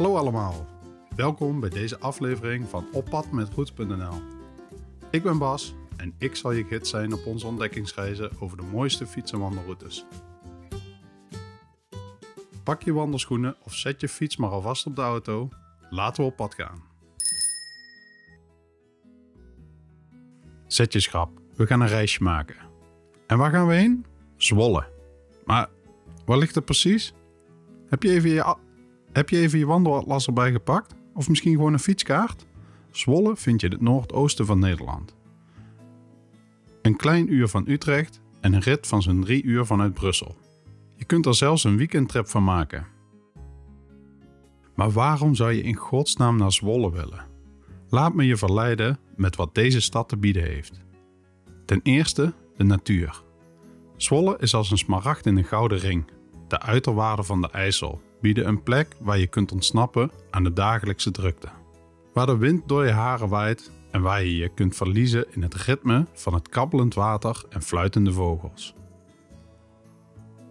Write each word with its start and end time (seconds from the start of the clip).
Hallo 0.00 0.16
allemaal, 0.16 0.66
welkom 1.16 1.60
bij 1.60 1.70
deze 1.70 1.98
aflevering 1.98 2.68
van 2.68 2.86
Oppad 2.92 3.30
met. 3.30 3.48
Ik 5.10 5.22
ben 5.22 5.38
Bas 5.38 5.74
en 5.96 6.14
ik 6.18 6.36
zal 6.36 6.52
je 6.52 6.64
gids 6.64 6.90
zijn 6.90 7.12
op 7.12 7.26
onze 7.26 7.46
ontdekkingsreizen 7.46 8.30
over 8.40 8.56
de 8.56 8.62
mooiste 8.62 9.06
fiets- 9.06 9.32
en 9.32 9.38
wandelroutes. 9.38 10.04
Pak 12.62 12.82
je 12.82 12.92
wandelschoenen 12.92 13.56
of 13.62 13.74
zet 13.74 14.00
je 14.00 14.08
fiets 14.08 14.36
maar 14.36 14.50
alvast 14.50 14.86
op 14.86 14.96
de 14.96 15.02
auto. 15.02 15.48
Laten 15.90 16.24
we 16.24 16.30
op 16.30 16.36
pad 16.36 16.54
gaan. 16.54 16.82
Zet 20.66 20.92
je 20.92 21.00
schrap, 21.00 21.30
we 21.56 21.66
gaan 21.66 21.80
een 21.80 21.88
reisje 21.88 22.22
maken. 22.22 22.56
En 23.26 23.38
waar 23.38 23.50
gaan 23.50 23.66
we 23.66 23.74
heen? 23.74 24.06
Zwolle. 24.36 24.88
Maar 25.44 25.68
waar 26.24 26.38
ligt 26.38 26.54
het 26.54 26.64
precies? 26.64 27.14
Heb 27.88 28.02
je 28.02 28.10
even 28.10 28.30
je, 28.30 28.56
heb 29.12 29.28
je, 29.28 29.38
even 29.38 29.58
je 29.58 29.66
wandelatlas 29.66 30.26
erbij 30.26 30.52
gepakt? 30.52 30.94
Of 31.14 31.28
misschien 31.28 31.54
gewoon 31.54 31.72
een 31.72 31.78
fietskaart? 31.78 32.46
Zwolle 32.90 33.36
vind 33.36 33.60
je 33.60 33.68
het 33.68 33.80
noordoosten 33.80 34.46
van 34.46 34.58
Nederland. 34.58 35.16
Een 36.82 36.96
klein 36.96 37.32
uur 37.32 37.48
van 37.48 37.64
Utrecht 37.68 38.20
en 38.40 38.52
een 38.52 38.60
rit 38.60 38.86
van 38.86 39.02
zo'n 39.02 39.20
drie 39.20 39.42
uur 39.42 39.66
vanuit 39.66 39.94
Brussel. 39.94 40.36
Je 40.96 41.04
kunt 41.04 41.26
er 41.26 41.34
zelfs 41.34 41.64
een 41.64 41.76
weekendtrip 41.76 42.28
van 42.28 42.44
maken. 42.44 42.86
Maar 44.74 44.90
waarom 44.90 45.34
zou 45.34 45.52
je 45.52 45.62
in 45.62 45.74
godsnaam 45.74 46.36
naar 46.36 46.52
Zwolle 46.52 46.92
willen? 46.92 47.26
Laat 47.88 48.14
me 48.14 48.26
je 48.26 48.36
verleiden 48.36 48.98
met 49.16 49.36
wat 49.36 49.54
deze 49.54 49.80
stad 49.80 50.08
te 50.08 50.16
bieden 50.16 50.42
heeft. 50.42 50.80
Ten 51.66 51.80
eerste 51.82 52.34
de 52.56 52.64
natuur. 52.64 53.22
Zwolle 53.96 54.36
is 54.38 54.54
als 54.54 54.70
een 54.70 54.78
smaragd 54.78 55.26
in 55.26 55.36
een 55.36 55.44
gouden 55.44 55.78
ring. 55.78 56.04
De 56.48 56.60
uiterwaarden 56.60 57.24
van 57.24 57.40
de 57.40 57.50
IJssel 57.50 58.00
bieden 58.20 58.48
een 58.48 58.62
plek 58.62 58.96
waar 59.00 59.18
je 59.18 59.26
kunt 59.26 59.52
ontsnappen 59.52 60.10
aan 60.30 60.44
de 60.44 60.52
dagelijkse 60.52 61.10
drukte. 61.10 61.48
Waar 62.12 62.26
de 62.26 62.36
wind 62.36 62.68
door 62.68 62.84
je 62.84 62.90
haren 62.90 63.28
waait 63.28 63.70
en 63.90 64.02
waar 64.02 64.24
je 64.24 64.36
je 64.36 64.48
kunt 64.54 64.76
verliezen 64.76 65.26
in 65.30 65.42
het 65.42 65.54
ritme 65.54 66.06
van 66.12 66.34
het 66.34 66.48
kabbelend 66.48 66.94
water 66.94 67.44
en 67.48 67.62
fluitende 67.62 68.12
vogels. 68.12 68.74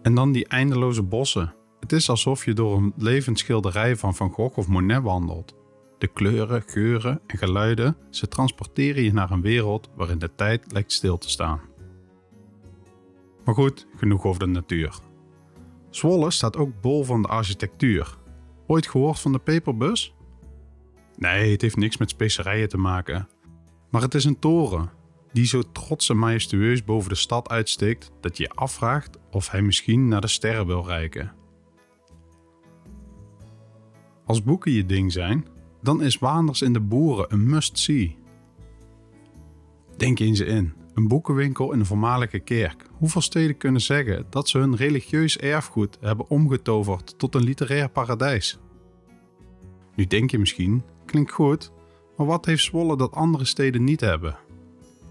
En 0.02 0.14
dan 0.14 0.32
die 0.32 0.46
eindeloze 0.46 1.02
bossen. 1.02 1.54
Het 1.80 1.92
is 1.92 2.10
alsof 2.10 2.44
je 2.44 2.52
door 2.52 2.76
een 2.76 2.92
levend 2.96 3.38
schilderij 3.38 3.96
van 3.96 4.14
Van 4.14 4.30
Gogh 4.30 4.58
of 4.58 4.68
Monet 4.68 5.02
wandelt. 5.02 5.54
De 5.98 6.06
kleuren, 6.06 6.62
geuren 6.66 7.20
en 7.26 7.38
geluiden, 7.38 7.96
ze 8.10 8.28
transporteren 8.28 9.02
je 9.02 9.12
naar 9.12 9.30
een 9.30 9.40
wereld 9.40 9.90
waarin 9.96 10.18
de 10.18 10.34
tijd 10.34 10.72
lijkt 10.72 10.92
stil 10.92 11.18
te 11.18 11.30
staan. 11.30 11.60
Maar 13.44 13.54
goed, 13.54 13.86
genoeg 13.96 14.24
over 14.24 14.40
de 14.40 14.46
natuur. 14.46 15.09
Zwolle 15.90 16.30
staat 16.30 16.56
ook 16.56 16.80
bol 16.80 17.04
van 17.04 17.22
de 17.22 17.28
architectuur. 17.28 18.18
Ooit 18.66 18.86
gehoord 18.86 19.20
van 19.20 19.32
de 19.32 19.38
peperbus? 19.38 20.14
Nee, 21.16 21.52
het 21.52 21.60
heeft 21.60 21.76
niks 21.76 21.96
met 21.96 22.10
specerijen 22.10 22.68
te 22.68 22.78
maken. 22.78 23.28
Maar 23.90 24.02
het 24.02 24.14
is 24.14 24.24
een 24.24 24.38
toren 24.38 24.90
die 25.32 25.46
zo 25.46 25.62
trots 25.72 26.08
en 26.08 26.18
majestueus 26.18 26.84
boven 26.84 27.08
de 27.08 27.14
stad 27.14 27.48
uitsteekt 27.48 28.12
dat 28.20 28.36
je 28.36 28.42
je 28.42 28.50
afvraagt 28.50 29.18
of 29.30 29.50
hij 29.50 29.62
misschien 29.62 30.08
naar 30.08 30.20
de 30.20 30.28
sterren 30.28 30.66
wil 30.66 30.86
reiken. 30.86 31.32
Als 34.24 34.42
boeken 34.42 34.72
je 34.72 34.86
ding 34.86 35.12
zijn, 35.12 35.46
dan 35.82 36.02
is 36.02 36.18
Waanders 36.18 36.62
in 36.62 36.72
de 36.72 36.80
Boeren 36.80 37.32
een 37.32 37.48
must-see. 37.48 38.18
Denk 39.96 40.18
eens 40.18 40.40
in, 40.40 40.74
een 40.94 41.08
boekenwinkel 41.08 41.72
in 41.72 41.78
een 41.78 41.86
voormalige 41.86 42.38
kerk. 42.38 42.86
Hoeveel 42.92 43.20
steden 43.20 43.56
kunnen 43.56 43.80
zeggen 43.80 44.26
dat 44.30 44.48
ze 44.48 44.58
hun 44.58 44.76
religieus 44.76 45.38
erfgoed 45.38 45.98
hebben 46.00 46.28
omgetoverd 46.28 47.18
tot 47.18 47.34
een 47.34 47.42
literair 47.44 47.88
paradijs? 47.88 48.58
Nu 49.94 50.04
denk 50.06 50.30
je 50.30 50.38
misschien, 50.38 50.82
klinkt 51.04 51.32
goed, 51.32 51.72
maar 52.16 52.26
wat 52.26 52.44
heeft 52.44 52.64
Zwolle 52.64 52.96
dat 52.96 53.12
andere 53.12 53.44
steden 53.44 53.84
niet 53.84 54.00
hebben? 54.00 54.38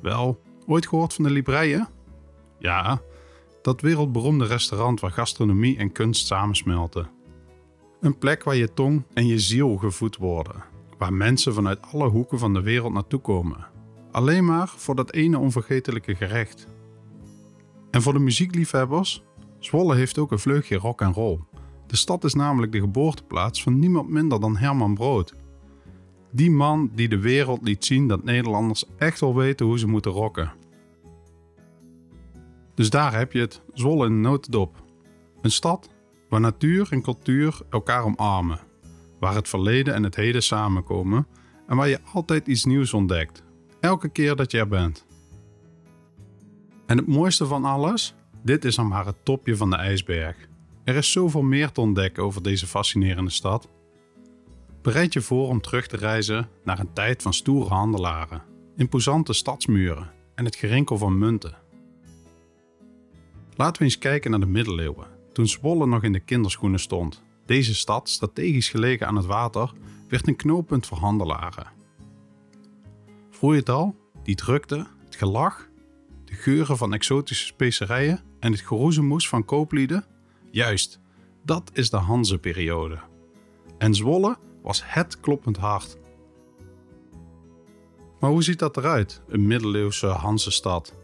Wel, 0.02 0.42
ooit 0.68 0.88
gehoord 0.88 1.14
van 1.14 1.24
de 1.24 1.30
Libreien? 1.30 1.88
Ja, 2.60 3.02
dat 3.62 3.82
wereldberoemde 3.82 4.46
restaurant 4.46 5.00
waar 5.00 5.12
gastronomie 5.12 5.78
en 5.78 5.92
kunst 5.92 6.28
samensmelten. 6.28 7.10
Een 8.00 8.18
plek 8.18 8.44
waar 8.44 8.56
je 8.56 8.74
tong 8.74 9.04
en 9.14 9.28
je 9.28 9.40
ziel 9.40 9.78
gevoed 9.78 10.18
worden, 10.18 10.64
waar 10.98 11.14
mensen 11.14 11.54
vanuit 11.54 11.82
alle 11.82 12.10
hoeken 12.10 12.40
van 12.40 12.54
de 12.54 12.62
wereld 12.62 12.94
naartoe 12.94 13.20
komen. 13.20 13.68
Alleen 14.20 14.46
maar 14.46 14.68
voor 14.68 14.96
dat 14.96 15.12
ene 15.12 15.38
onvergetelijke 15.38 16.16
gerecht. 16.16 16.68
En 17.92 18.02
voor 18.02 18.14
de 18.14 18.20
muziekliefhebbers, 18.20 19.24
Zwolle 19.60 19.96
heeft 19.96 20.18
ook 20.18 20.32
een 20.32 20.40
vleugje 20.40 20.78
rock 20.78 21.02
en 21.02 21.14
roll. 21.14 21.40
De 21.88 21.96
stad 21.96 22.24
is 22.24 22.34
namelijk 22.34 22.72
de 22.72 22.80
geboorteplaats 22.80 23.64
van 23.64 23.80
niemand 23.80 24.10
minder 24.10 24.40
dan 24.40 24.58
Herman 24.58 24.94
Brood. 24.94 25.34
Die 26.32 26.52
man 26.52 26.92
die 26.94 27.10
de 27.10 27.20
wereld 27.20 27.62
liet 27.62 27.86
zien 27.86 28.08
dat 28.08 28.24
Nederlanders 28.24 28.86
echt 28.98 29.20
wel 29.20 29.36
weten 29.36 29.66
hoe 29.66 29.80
ze 29.80 29.88
moeten 29.88 30.12
rocken. 30.12 30.54
Dus 32.76 32.90
daar 32.90 33.18
heb 33.18 33.32
je 33.32 33.40
het, 33.40 33.62
Zwolle 33.74 34.06
in 34.06 34.22
notendop. 34.22 34.84
Een 35.42 35.52
stad 35.52 35.90
waar 36.30 36.40
natuur 36.40 36.88
en 36.92 37.02
cultuur 37.02 37.60
elkaar 37.70 38.04
omarmen. 38.04 38.60
Waar 39.20 39.36
het 39.36 39.50
verleden 39.50 39.94
en 39.94 40.04
het 40.04 40.16
heden 40.16 40.44
samenkomen 40.44 41.28
en 41.68 41.76
waar 41.76 41.90
je 41.90 42.00
altijd 42.14 42.48
iets 42.48 42.66
nieuws 42.66 42.94
ontdekt. 42.94 43.48
Elke 43.80 44.10
keer 44.10 44.36
dat 44.36 44.52
je 44.52 44.58
er 44.58 44.68
bent. 44.68 45.06
En 46.86 46.98
het 46.98 47.08
mooiste 47.08 47.46
van 47.46 47.66
alles? 47.66 48.14
Dit 48.44 48.66
is 48.66 48.76
dan 48.76 48.88
maar 48.88 49.06
het 49.06 49.26
topje 49.26 49.56
van 49.56 49.70
de 49.70 49.76
ijsberg. 49.76 50.36
Er 50.84 50.96
is 50.96 51.12
zoveel 51.12 51.42
meer 51.42 51.72
te 51.72 51.82
ontdekken 51.82 52.24
over 52.24 52.44
deze 52.44 52.68
fascinerende 52.68 53.32
stad. 53.32 53.70
Bereid 54.82 55.14
je 55.14 55.22
voor 55.22 55.48
om 55.48 55.62
terug 55.62 55.88
te 55.88 55.98
reizen 55.98 56.50
naar 56.64 56.80
een 56.80 56.94
tijd 56.94 57.22
van 57.22 57.34
stoere 57.34 57.70
handelaren, 57.70 58.44
imposante 58.76 59.34
stadsmuren 59.34 60.12
en 60.36 60.46
het 60.46 60.56
gerinkel 60.56 60.98
van 60.98 61.18
munten. 61.18 61.58
Laten 63.56 63.78
we 63.78 63.84
eens 63.84 63.98
kijken 63.98 64.32
naar 64.32 64.40
de 64.40 64.46
middeleeuwen, 64.46 65.08
toen 65.34 65.48
Zwolle 65.48 65.86
nog 65.86 66.04
in 66.04 66.14
de 66.14 66.20
kinderschoenen 66.20 66.80
stond. 66.80 67.24
Deze 67.46 67.76
stad, 67.76 68.10
strategisch 68.10 68.70
gelegen 68.70 69.08
aan 69.08 69.16
het 69.16 69.26
water, 69.26 69.72
werd 70.08 70.28
een 70.28 70.36
knooppunt 70.36 70.86
voor 70.86 70.98
handelaren. 70.98 71.79
Voel 73.40 73.52
je 73.52 73.60
het 73.60 73.70
al? 73.70 73.96
Die 74.24 74.36
drukte, 74.36 74.88
het 75.06 75.16
gelach, 75.16 75.70
de 76.26 76.34
geuren 76.34 76.78
van 76.78 76.94
exotische 76.94 77.46
specerijen 77.46 78.22
en 78.40 78.52
het 78.52 78.62
geroezemoes 78.62 79.30
van 79.30 79.46
kooplieden? 79.46 80.06
Juist, 80.52 81.00
dat 81.46 81.70
is 81.74 81.90
de 81.90 81.98
Hanze-periode. 81.98 83.00
En 83.78 83.96
Zwolle 83.96 84.38
was 84.62 84.82
het 84.86 85.20
kloppend 85.20 85.58
hart. 85.58 85.98
Maar 88.20 88.30
hoe 88.30 88.44
ziet 88.44 88.60
dat 88.60 88.78
eruit, 88.78 89.22
een 89.28 89.48
middeleeuwse 89.48 90.08
Hanse-stad? 90.08 90.96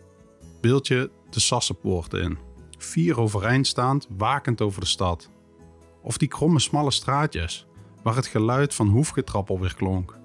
Beeld 0.62 0.88
je 0.88 1.12
de 1.30 1.40
Sassenpoorten 1.40 2.22
in, 2.22 2.38
vier 2.78 3.20
overeind 3.20 3.68
staand, 3.68 4.08
wakend 4.18 4.62
over 4.62 4.82
de 4.82 4.88
stad. 4.88 5.30
Of 6.02 6.18
die 6.18 6.28
kromme 6.28 6.60
smalle 6.60 6.92
straatjes, 6.92 7.68
waar 8.04 8.16
het 8.16 8.28
geluid 8.28 8.74
van 8.74 8.88
hoefgetrappel 8.88 9.60
weer 9.60 9.76
klonk. 9.76 10.24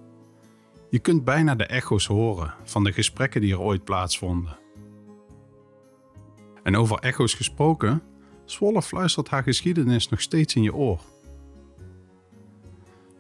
Je 0.91 0.99
kunt 0.99 1.25
bijna 1.25 1.55
de 1.55 1.65
echo's 1.65 2.07
horen 2.07 2.55
van 2.65 2.85
de 2.85 2.93
gesprekken 2.93 3.41
die 3.41 3.53
er 3.53 3.61
ooit 3.61 3.85
plaatsvonden. 3.85 4.59
En 6.63 6.77
over 6.77 6.99
echo's 6.99 7.35
gesproken, 7.35 8.03
Zwolle 8.45 8.83
fluistert 8.83 9.29
haar 9.29 9.43
geschiedenis 9.43 10.09
nog 10.09 10.21
steeds 10.21 10.55
in 10.55 10.63
je 10.63 10.75
oor. 10.75 11.01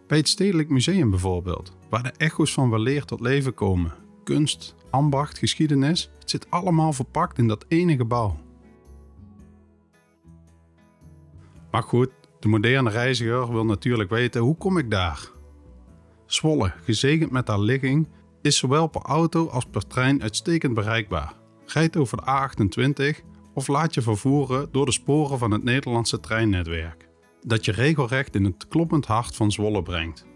Bij 0.06 0.19
het 0.19 0.28
Stedelijk 0.28 0.69
Museum 0.69 1.10
bijvoorbeeld, 1.10 1.76
waar 1.88 2.03
de 2.03 2.12
echo's 2.16 2.53
van 2.53 2.70
weleer 2.70 3.04
tot 3.04 3.20
leven 3.20 3.54
komen. 3.54 3.92
Kunst, 4.25 4.75
ambacht, 4.91 5.38
geschiedenis, 5.38 6.10
het 6.19 6.31
zit 6.31 6.50
allemaal 6.50 6.92
verpakt 6.92 7.38
in 7.38 7.48
dat 7.48 7.64
ene 7.69 7.97
gebouw. 7.97 8.38
Maar 11.70 11.82
goed, 11.82 12.11
de 12.40 12.49
moderne 12.49 12.90
reiziger 12.90 13.52
wil 13.52 13.64
natuurlijk 13.64 14.11
weten 14.11 14.40
hoe 14.40 14.56
kom 14.56 14.78
ik 14.78 14.90
daar? 14.90 15.31
Zwolle, 16.32 16.73
gezegend 16.82 17.31
met 17.31 17.49
haar 17.49 17.61
ligging, 17.61 18.09
is 18.43 18.56
zowel 18.56 18.87
per 18.87 19.03
auto 19.03 19.49
als 19.49 19.65
per 19.65 19.87
trein 19.87 20.23
uitstekend 20.23 20.75
bereikbaar. 20.75 21.35
Rijd 21.67 21.97
over 21.97 22.17
de 22.17 22.23
A28 22.25 23.25
of 23.55 23.69
laat 23.69 23.94
je 23.94 24.03
vervoeren 24.03 24.69
door 24.73 24.87
de 24.87 24.93
sporen 24.93 25.38
van 25.38 25.50
het 25.50 25.62
Nederlandse 25.62 26.21
treinnetwerk, 26.21 27.09
dat 27.47 27.65
je 27.65 27.73
regelrecht 27.73 28.35
in 28.35 28.44
het 28.44 28.69
kloppend 28.69 29.06
hart 29.06 29.37
van 29.37 29.53
Zwolle 29.53 29.82
brengt. 29.82 30.27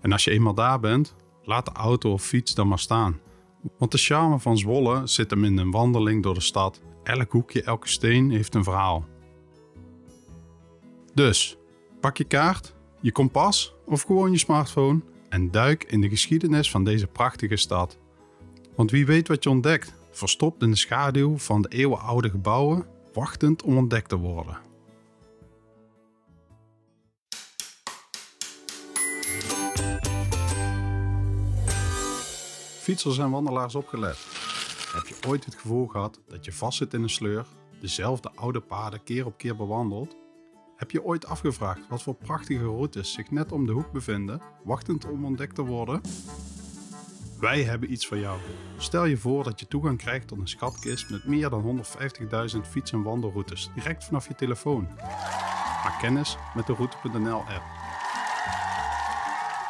En 0.00 0.12
als 0.12 0.24
je 0.24 0.30
eenmaal 0.30 0.54
daar 0.54 0.80
bent, 0.80 1.14
laat 1.42 1.64
de 1.64 1.72
auto 1.72 2.12
of 2.12 2.22
fiets 2.22 2.54
dan 2.54 2.68
maar 2.68 2.78
staan. 2.78 3.20
Want 3.78 3.92
de 3.92 3.98
charme 3.98 4.38
van 4.38 4.58
Zwolle 4.58 5.06
zit 5.06 5.30
hem 5.30 5.44
in 5.44 5.58
een 5.58 5.70
wandeling 5.70 6.22
door 6.22 6.34
de 6.34 6.40
stad. 6.40 6.80
Elk 7.02 7.32
hoekje, 7.32 7.62
elke 7.62 7.88
steen 7.88 8.30
heeft 8.30 8.54
een 8.54 8.64
verhaal. 8.64 9.06
Dus, 11.14 11.56
pak 12.00 12.16
je 12.16 12.24
kaart, 12.24 12.74
je 13.00 13.12
kompas 13.12 13.75
of 13.86 14.02
gewoon 14.02 14.30
je 14.30 14.38
smartphone 14.38 15.00
en 15.28 15.50
duik 15.50 15.84
in 15.84 16.00
de 16.00 16.08
geschiedenis 16.08 16.70
van 16.70 16.84
deze 16.84 17.06
prachtige 17.06 17.56
stad. 17.56 17.98
Want 18.74 18.90
wie 18.90 19.06
weet 19.06 19.28
wat 19.28 19.42
je 19.42 19.50
ontdekt, 19.50 19.94
verstopt 20.10 20.62
in 20.62 20.70
de 20.70 20.76
schaduw 20.76 21.38
van 21.38 21.62
de 21.62 21.68
eeuwenoude 21.68 22.30
gebouwen, 22.30 22.86
wachtend 23.12 23.62
om 23.62 23.76
ontdekt 23.76 24.08
te 24.08 24.16
worden. 24.16 24.58
Fietsers 32.80 33.18
en 33.18 33.30
wandelaars 33.30 33.74
opgelet. 33.74 34.16
Heb 34.94 35.06
je 35.06 35.28
ooit 35.28 35.44
het 35.44 35.54
gevoel 35.54 35.86
gehad 35.86 36.20
dat 36.28 36.44
je 36.44 36.52
vastzit 36.52 36.94
in 36.94 37.02
een 37.02 37.10
sleur, 37.10 37.46
dezelfde 37.80 38.30
oude 38.34 38.60
paden 38.60 39.02
keer 39.02 39.26
op 39.26 39.38
keer 39.38 39.56
bewandelt 39.56 40.16
heb 40.76 40.90
je 40.90 41.04
ooit 41.04 41.26
afgevraagd 41.26 41.88
wat 41.88 42.02
voor 42.02 42.14
prachtige 42.14 42.64
routes 42.64 43.12
zich 43.12 43.30
net 43.30 43.52
om 43.52 43.66
de 43.66 43.72
hoek 43.72 43.92
bevinden, 43.92 44.40
wachtend 44.64 45.10
om 45.10 45.24
ontdekt 45.24 45.54
te 45.54 45.62
worden? 45.62 46.00
Wij 47.40 47.62
hebben 47.62 47.92
iets 47.92 48.06
voor 48.06 48.18
jou. 48.18 48.38
Stel 48.76 49.04
je 49.04 49.16
voor 49.16 49.44
dat 49.44 49.60
je 49.60 49.68
toegang 49.68 49.98
krijgt 49.98 50.28
tot 50.28 50.38
een 50.38 50.48
schatkist 50.48 51.10
met 51.10 51.26
meer 51.26 51.50
dan 51.50 51.62
150.000 51.62 52.68
fiets- 52.68 52.92
en 52.92 53.02
wandelroutes 53.02 53.70
direct 53.74 54.04
vanaf 54.04 54.28
je 54.28 54.34
telefoon. 54.34 54.88
Maak 55.84 55.98
kennis 56.00 56.36
met 56.54 56.66
de 56.66 56.72
Route.nl 56.72 57.40
app. 57.40 57.64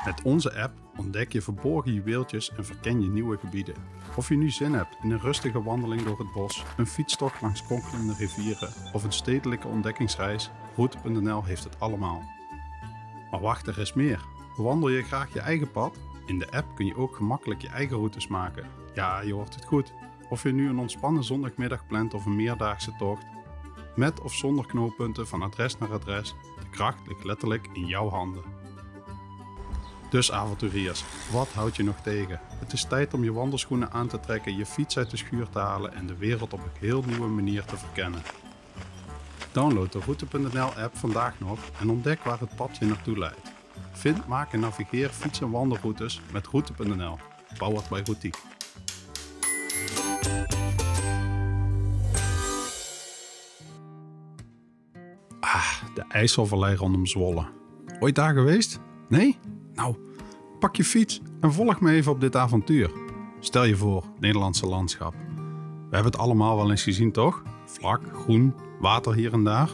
Met 0.05 0.23
onze 0.23 0.62
app 0.62 0.73
ontdek 0.97 1.32
je 1.32 1.43
verborgen 1.43 1.93
juweeltjes 1.93 2.53
en 2.56 2.64
verken 2.64 3.00
je 3.00 3.08
nieuwe 3.08 3.38
gebieden. 3.38 3.75
Of 4.17 4.29
je 4.29 4.37
nu 4.37 4.50
zin 4.50 4.75
hebt 4.75 4.97
in 5.03 5.11
een 5.11 5.20
rustige 5.20 5.62
wandeling 5.62 6.03
door 6.03 6.19
het 6.19 6.32
bos, 6.32 6.64
een 6.76 6.87
fietstocht 6.87 7.41
langs 7.41 7.62
kronkelende 7.62 8.14
rivieren 8.14 8.73
of 8.93 9.05
een 9.05 9.12
stedelijke 9.12 9.69
ontdekkingsreis, 9.69 10.50
Route.nl 10.76 11.44
heeft 11.44 11.64
het 11.64 11.81
allemaal. 11.81 12.23
Maar 13.31 13.40
wacht, 13.40 13.67
er 13.67 13.78
is 13.78 13.93
meer. 13.93 14.20
Wandel 14.56 14.88
je 14.88 15.02
graag 15.02 15.32
je 15.32 15.40
eigen 15.40 15.70
pad? 15.70 15.96
In 16.26 16.38
de 16.38 16.50
app 16.50 16.75
kun 16.75 16.87
je 16.87 16.96
ook 16.96 17.17
gemakkelijk 17.17 17.62
je 17.62 17.69
eigen 17.69 17.96
routes 17.96 18.26
maken. 18.26 18.67
Ja, 18.94 19.20
je 19.20 19.32
hoort 19.32 19.55
het 19.55 19.64
goed. 19.64 19.93
Of 20.28 20.43
je 20.43 20.52
nu 20.52 20.69
een 20.69 20.78
ontspannen 20.78 21.25
zondagmiddag 21.25 21.87
plant 21.87 22.14
of 22.14 22.26
een 22.26 22.37
meerdaagse 22.37 22.93
tocht. 22.99 23.26
Met 23.96 24.20
of 24.20 24.34
zonder 24.34 24.67
knooppunten 24.67 25.28
van 25.28 25.43
adres 25.43 25.78
naar 25.78 25.93
adres, 25.93 26.34
de 26.61 26.69
kracht 26.70 27.06
ligt 27.06 27.25
letterlijk 27.25 27.69
in 27.72 27.87
jouw 27.87 28.08
handen. 28.08 28.43
Dus 30.11 30.32
avonturiers, 30.32 31.05
wat 31.32 31.52
houdt 31.52 31.76
je 31.76 31.82
nog 31.82 32.00
tegen? 32.00 32.40
Het 32.43 32.72
is 32.72 32.84
tijd 32.84 33.14
om 33.14 33.25
je 33.25 33.32
wandelschoenen 33.32 33.93
aan 33.93 34.06
te 34.06 34.20
trekken, 34.20 34.56
je 34.56 34.67
fiets 34.67 34.99
uit 34.99 35.11
de 35.11 35.17
schuur 35.17 35.49
te 35.49 35.58
halen 35.58 35.94
en 35.94 36.06
de 36.06 36.17
wereld 36.17 36.52
op 36.52 36.61
een 36.61 36.81
heel 36.81 37.02
nieuwe 37.02 37.29
manier 37.29 37.64
te 37.64 37.76
verkennen. 37.76 38.20
Download 39.56 39.93
de 39.93 39.99
Route.nl 39.99 40.82
app 40.82 40.97
vandaag 40.97 41.41
nog 41.41 41.58
en 41.81 41.91
ontdek 41.91 42.25
waar 42.25 42.41
het 42.41 42.56
pad 42.56 42.76
je 42.76 42.87
naartoe 42.87 43.19
leidt. 43.19 43.53
Vind, 43.93 44.26
maak 44.26 44.53
en 44.53 44.61
navigeer 44.61 45.08
fiets- 45.08 45.41
en 45.41 45.50
wandelroutes 45.50 46.20
met 46.32 46.47
Route.nl. 46.47 47.19
Powered 47.58 47.88
by 47.88 48.00
Routiek. 48.05 48.37
Ah, 55.41 55.82
de 55.94 56.05
IJsselvallei 56.08 56.76
rondom 56.76 57.06
Zwolle. 57.06 57.47
Ooit 58.00 58.14
daar 58.14 58.35
geweest? 58.35 58.81
Nee? 59.08 59.38
Nou, 59.75 59.97
pak 60.58 60.76
je 60.76 60.85
fiets 60.85 61.20
en 61.41 61.53
volg 61.53 61.81
me 61.81 61.93
even 61.93 62.12
op 62.12 62.20
dit 62.20 62.37
avontuur. 62.37 62.91
Stel 63.41 63.64
je 63.64 63.76
voor, 63.76 64.05
Nederlandse 64.19 64.67
landschap. 64.67 65.14
We 65.91 65.94
hebben 65.94 66.12
het 66.12 66.20
allemaal 66.20 66.56
wel 66.56 66.70
eens 66.70 66.82
gezien, 66.82 67.12
toch? 67.12 67.43
Vlak, 67.64 68.03
groen, 68.12 68.55
water 68.81 69.14
hier 69.14 69.32
en 69.32 69.44
daar. 69.44 69.70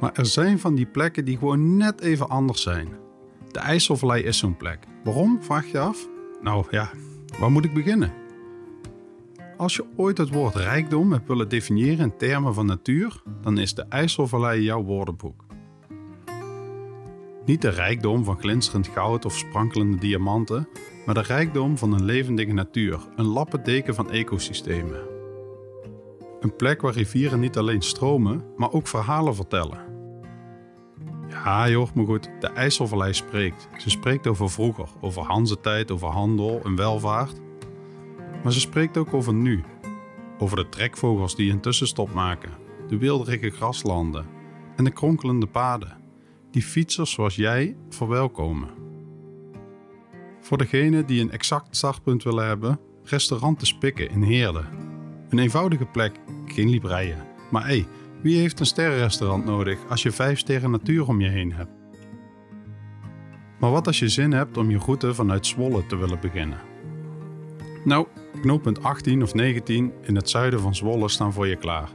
Maar 0.00 0.12
er 0.12 0.26
zijn 0.26 0.58
van 0.58 0.74
die 0.74 0.86
plekken 0.86 1.24
die 1.24 1.38
gewoon 1.38 1.76
net 1.76 2.00
even 2.00 2.28
anders 2.28 2.62
zijn. 2.62 2.88
De 3.50 3.58
IJsselvallei 3.58 4.22
is 4.22 4.38
zo'n 4.38 4.56
plek. 4.56 4.86
Waarom, 5.04 5.42
vraag 5.42 5.66
je 5.66 5.78
af? 5.78 6.08
Nou 6.42 6.66
ja, 6.70 6.90
waar 7.38 7.50
moet 7.50 7.64
ik 7.64 7.74
beginnen? 7.74 8.12
Als 9.56 9.76
je 9.76 9.84
ooit 9.96 10.18
het 10.18 10.32
woord 10.32 10.54
rijkdom 10.54 11.12
hebt 11.12 11.28
willen 11.28 11.48
definiëren 11.48 11.98
in 11.98 12.16
termen 12.16 12.54
van 12.54 12.66
natuur, 12.66 13.22
dan 13.42 13.58
is 13.58 13.74
de 13.74 13.84
IJsselvallei 13.88 14.62
jouw 14.62 14.82
woordenboek. 14.82 15.44
Niet 17.44 17.62
de 17.62 17.68
rijkdom 17.68 18.24
van 18.24 18.38
glinsterend 18.38 18.88
goud 18.88 19.24
of 19.24 19.36
sprankelende 19.36 19.96
diamanten, 19.96 20.68
maar 21.06 21.14
de 21.14 21.20
rijkdom 21.20 21.78
van 21.78 21.92
een 21.92 22.04
levendige 22.04 22.52
natuur, 22.52 23.00
een 23.16 23.26
lappendeken 23.26 23.94
van 23.94 24.10
ecosystemen. 24.10 25.17
Een 26.40 26.56
plek 26.56 26.80
waar 26.80 26.92
rivieren 26.92 27.40
niet 27.40 27.56
alleen 27.56 27.82
stromen, 27.82 28.44
maar 28.56 28.72
ook 28.72 28.86
verhalen 28.86 29.34
vertellen. 29.34 29.96
Ja, 31.28 31.72
hoort 31.72 31.94
me 31.94 32.04
goed, 32.04 32.30
de 32.40 32.46
IJsselvallei 32.46 33.12
spreekt. 33.12 33.68
Ze 33.76 33.90
spreekt 33.90 34.26
over 34.26 34.50
vroeger, 34.50 34.88
over 35.00 35.22
Hanzetijd, 35.22 35.90
over 35.90 36.08
handel 36.08 36.60
en 36.64 36.76
welvaart. 36.76 37.40
Maar 38.42 38.52
ze 38.52 38.60
spreekt 38.60 38.96
ook 38.96 39.14
over 39.14 39.34
nu. 39.34 39.64
Over 40.38 40.56
de 40.56 40.68
trekvogels 40.68 41.36
die 41.36 41.52
een 41.52 41.60
tussenstop 41.60 42.12
maken, 42.12 42.50
de 42.88 42.98
weelderige 42.98 43.50
graslanden 43.50 44.26
en 44.76 44.84
de 44.84 44.90
kronkelende 44.90 45.46
paden, 45.46 45.96
die 46.50 46.62
fietsers 46.62 47.10
zoals 47.10 47.36
jij 47.36 47.76
verwelkomen. 47.88 48.68
Voor 50.40 50.58
degenen 50.58 51.06
die 51.06 51.20
een 51.20 51.30
exact 51.30 51.76
startpunt 51.76 52.22
willen 52.22 52.46
hebben, 52.46 52.80
restaurant 53.04 53.58
te 53.58 53.66
spikken 53.66 54.10
in 54.10 54.22
Heerde. 54.22 54.64
Een 55.28 55.38
eenvoudige 55.38 55.86
plek, 55.86 56.20
geen 56.52 56.70
libreien. 56.70 57.26
Maar 57.50 57.66
hé, 57.66 57.68
hey, 57.68 57.86
wie 58.22 58.38
heeft 58.38 58.60
een 58.60 58.66
sterrenrestaurant 58.66 59.44
nodig 59.44 59.78
als 59.88 60.02
je 60.02 60.10
vijf 60.10 60.38
sterren 60.38 60.70
natuur 60.70 61.08
om 61.08 61.20
je 61.20 61.28
heen 61.28 61.52
hebt? 61.52 61.70
Maar 63.58 63.70
wat 63.70 63.86
als 63.86 63.98
je 63.98 64.08
zin 64.08 64.32
hebt 64.32 64.56
om 64.56 64.70
je 64.70 64.78
route 64.78 65.14
vanuit 65.14 65.46
Zwolle 65.46 65.86
te 65.86 65.96
willen 65.96 66.20
beginnen? 66.20 66.58
Nou, 67.84 68.06
knooppunt 68.40 68.82
18 68.82 69.22
of 69.22 69.34
19 69.34 69.92
in 70.02 70.16
het 70.16 70.30
zuiden 70.30 70.60
van 70.60 70.74
Zwolle 70.74 71.08
staan 71.08 71.32
voor 71.32 71.46
je 71.46 71.56
klaar. 71.56 71.88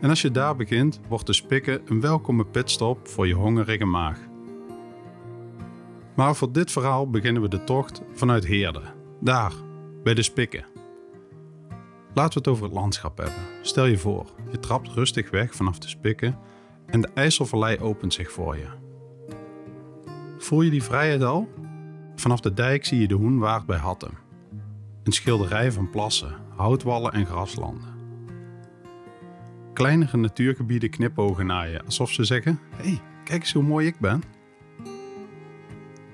En 0.00 0.08
als 0.08 0.22
je 0.22 0.30
daar 0.30 0.56
begint, 0.56 1.00
wordt 1.08 1.26
de 1.26 1.32
spikken 1.32 1.80
een 1.84 2.00
welkome 2.00 2.44
pitstop 2.44 3.08
voor 3.08 3.26
je 3.26 3.34
hongerige 3.34 3.84
maag. 3.84 4.18
Maar 6.16 6.34
voor 6.34 6.52
dit 6.52 6.70
verhaal 6.70 7.10
beginnen 7.10 7.42
we 7.42 7.48
de 7.48 7.64
tocht 7.64 8.02
vanuit 8.12 8.44
Heerde. 8.44 8.82
Daar, 9.20 9.52
bij 10.02 10.14
de 10.14 10.22
spikken. 10.22 10.64
Laten 12.14 12.32
we 12.32 12.38
het 12.38 12.48
over 12.48 12.64
het 12.64 12.72
landschap 12.72 13.16
hebben. 13.16 13.42
Stel 13.62 13.84
je 13.84 13.98
voor, 13.98 14.26
je 14.50 14.60
trapt 14.60 14.88
rustig 14.88 15.30
weg 15.30 15.54
vanaf 15.54 15.78
de 15.78 15.88
spikken 15.88 16.38
en 16.86 17.00
de 17.00 17.08
IJsselvallei 17.14 17.78
opent 17.78 18.14
zich 18.14 18.32
voor 18.32 18.56
je. 18.56 18.66
Voel 20.38 20.62
je 20.62 20.70
die 20.70 20.82
vrijheid 20.82 21.22
al? 21.22 21.48
Vanaf 22.14 22.40
de 22.40 22.54
dijk 22.54 22.84
zie 22.84 23.00
je 23.00 23.08
de 23.08 23.14
Hoenwaard 23.14 23.66
bij 23.66 23.78
Hattem. 23.78 24.12
Een 25.02 25.12
schilderij 25.12 25.72
van 25.72 25.90
plassen, 25.90 26.36
houtwallen 26.56 27.12
en 27.12 27.26
graslanden. 27.26 27.96
Kleinere 29.72 30.16
natuurgebieden 30.16 30.90
knipogen 30.90 31.46
naar 31.46 31.68
je, 31.68 31.84
alsof 31.84 32.10
ze 32.10 32.24
zeggen: 32.24 32.60
Hé, 32.76 32.88
hey, 32.88 33.00
kijk 33.24 33.40
eens 33.40 33.52
hoe 33.52 33.62
mooi 33.62 33.86
ik 33.86 33.98
ben. 33.98 34.22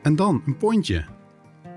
En 0.02 0.16
dan 0.16 0.42
een 0.46 0.56
pontje. 0.56 1.04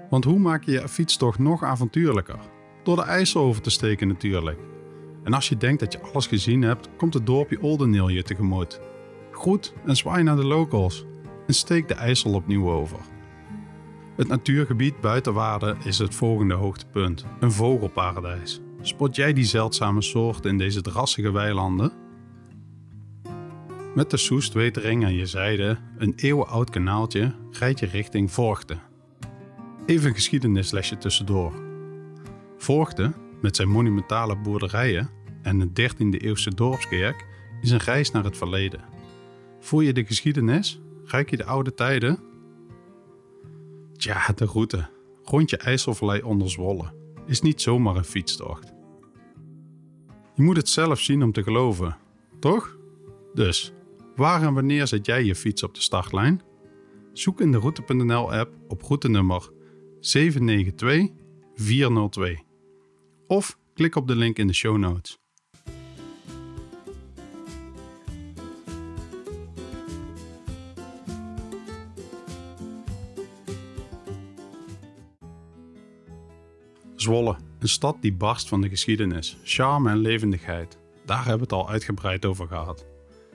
Want 0.10 0.24
hoe 0.24 0.40
maak 0.40 0.64
je 0.64 0.72
je 0.72 0.88
fietstocht 0.88 1.40
nog 1.40 1.64
avontuurlijker? 1.64 2.40
Door 2.88 2.96
de 2.96 3.02
IJssel 3.02 3.42
over 3.42 3.62
te 3.62 3.70
steken 3.70 4.08
natuurlijk. 4.08 4.60
En 5.24 5.34
als 5.34 5.50
je 5.50 5.58
denkt 5.58 5.80
dat 5.80 5.94
je 5.94 6.02
alles 6.02 6.28
gezien 6.28 6.62
hebt, 6.62 6.90
komt 6.98 7.14
het 7.14 7.26
dorpje 7.26 7.62
Oldeneel 7.62 8.08
je 8.08 8.24
tegemoet. 8.24 8.80
Groet 9.32 9.74
en 9.86 9.96
zwaai 9.96 10.24
naar 10.24 10.36
de 10.36 10.46
locals 10.46 11.06
en 11.48 11.54
steek 11.54 11.88
de 11.88 11.94
IJssel 11.94 12.34
opnieuw 12.34 12.72
over. 12.72 13.00
Het 14.16 14.28
natuurgebied 14.28 15.02
buiten 15.02 15.78
is 15.84 15.98
het 15.98 16.16
volgende 16.16 16.54
hoogtepunt, 16.54 17.26
een 17.40 17.52
vogelparadijs. 17.52 18.62
Spot 18.82 19.16
jij 19.16 19.34
die 19.34 19.46
zeldzame 19.46 20.02
soort 20.02 20.46
in 20.46 20.58
deze 20.58 20.82
drassige 20.82 21.32
weilanden? 21.32 21.92
Met 23.96 24.10
de 24.10 24.18
Soestwetering 24.18 25.06
aan 25.06 25.16
je 25.16 25.26
zijde, 25.26 25.78
een 25.98 26.14
eeuwenoud 26.16 26.70
kanaaltje, 26.70 27.36
rijd 27.52 27.80
je 27.80 27.86
richting 27.86 28.32
Vorchten. 28.32 28.82
Even 29.86 30.08
een 30.08 30.16
geschiedenislesje 30.16 30.98
tussendoor. 30.98 31.67
Vorchten, 32.68 33.16
met 33.42 33.56
zijn 33.56 33.70
monumentale 33.70 34.38
boerderijen 34.38 35.10
en 35.42 35.60
een 35.60 35.70
13e 35.70 36.22
eeuwse 36.22 36.56
dorpskerk, 36.56 37.26
is 37.62 37.72
een 37.72 37.80
reis 37.80 38.12
naar 38.12 38.24
het 38.24 38.38
verleden. 38.38 38.82
Voel 39.60 39.82
je 39.82 39.94
de 39.94 40.06
geschiedenis? 40.06 40.82
Ruik 41.06 41.30
je 41.30 41.38
de 41.38 41.46
oude 41.46 41.74
tijden? 41.74 42.20
Tja, 43.94 44.34
de 44.36 44.46
route. 44.46 44.90
Rondje 45.24 45.58
IJsselvallei 45.58 46.22
onder 46.22 46.50
Zwolle 46.50 46.94
is 47.26 47.42
niet 47.42 47.62
zomaar 47.62 47.96
een 47.96 48.04
fietstocht. 48.04 48.74
Je 50.36 50.42
moet 50.42 50.58
het 50.58 50.70
zelf 50.70 51.00
zien 51.00 51.24
om 51.24 51.32
te 51.32 51.44
geloven, 51.44 51.98
toch? 52.40 52.78
Dus, 53.34 53.74
waar 54.16 54.44
en 54.44 54.54
wanneer 54.54 54.88
zet 54.88 55.06
jij 55.06 55.24
je 55.24 55.36
fiets 55.36 55.64
op 55.64 55.74
de 55.74 55.82
startlijn? 55.82 56.42
Zoek 57.14 57.42
in 57.42 57.52
de 57.52 57.58
Route.nl 57.58 58.34
app 58.34 58.56
op 58.68 58.82
routenummer 58.82 59.50
792 60.00 61.10
402. 61.54 62.46
Of 63.28 63.58
klik 63.74 63.96
op 63.96 64.08
de 64.08 64.16
link 64.16 64.38
in 64.38 64.48
de 64.48 64.54
show 64.54 64.78
notes. 64.78 65.20
Zwolle, 76.96 77.38
een 77.60 77.68
stad 77.68 77.98
die 78.02 78.14
barst 78.14 78.48
van 78.48 78.62
de 78.62 78.70
geschiedenis, 78.70 79.38
charme 79.44 79.90
en 79.90 79.98
levendigheid. 79.98 80.78
Daar 81.06 81.18
hebben 81.26 81.38
we 81.38 81.44
het 81.44 81.54
al 81.54 81.70
uitgebreid 81.70 82.26
over 82.26 82.48
gehad. 82.48 82.86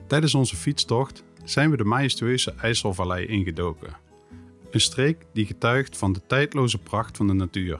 Tijdens 0.07 0.35
onze 0.35 0.55
fietstocht 0.55 1.23
zijn 1.43 1.71
we 1.71 1.77
de 1.77 1.83
majestueuze 1.83 2.51
IJsselvallei 2.51 3.25
ingedoken. 3.25 3.97
Een 4.71 4.81
streek 4.81 5.25
die 5.33 5.45
getuigt 5.45 5.97
van 5.97 6.13
de 6.13 6.21
tijdloze 6.27 6.77
pracht 6.77 7.17
van 7.17 7.27
de 7.27 7.33
natuur. 7.33 7.79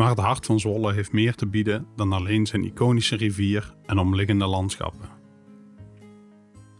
Maar 0.00 0.08
het 0.08 0.18
hart 0.18 0.46
van 0.46 0.60
Zwolle 0.60 0.92
heeft 0.92 1.12
meer 1.12 1.34
te 1.34 1.46
bieden 1.46 1.86
dan 1.96 2.12
alleen 2.12 2.46
zijn 2.46 2.64
iconische 2.64 3.16
rivier 3.16 3.74
en 3.86 3.98
omliggende 3.98 4.46
landschappen. 4.46 5.08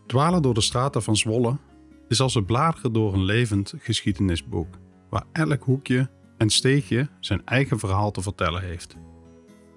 Dwalen 0.07 0.43
door 0.43 0.55
de 0.55 0.61
straten 0.61 1.03
van 1.03 1.17
Zwolle 1.17 1.57
is 2.09 2.21
als 2.21 2.35
het 2.35 2.47
bladeren 2.47 2.93
door 2.93 3.15
een 3.15 3.25
levend 3.25 3.75
geschiedenisboek, 3.79 4.79
waar 5.11 5.25
elk 5.33 5.63
hoekje 5.63 6.11
en 6.37 6.51
steegje 6.51 7.09
zijn 7.19 7.43
eigen 7.45 7.79
verhaal 7.79 8.11
te 8.11 8.23
vertellen 8.23 8.63
heeft. 8.63 8.97